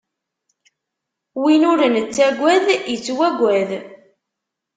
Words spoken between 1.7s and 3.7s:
ur nettaggad, ittwaggad.